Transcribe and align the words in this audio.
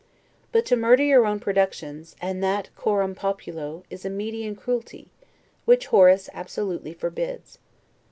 But 0.51 0.65
to 0.65 0.75
murder 0.75 1.03
your 1.03 1.27
own 1.27 1.39
productions, 1.39 2.15
and 2.19 2.43
that 2.43 2.71
'coram 2.75 3.13
Populo', 3.13 3.83
is 3.91 4.03
a 4.03 4.09
MEDEAN 4.09 4.55
CRUELTY, 4.55 5.11
which 5.65 5.85
Horace 5.93 6.27
absolutely 6.33 6.95
forbids. 6.95 7.59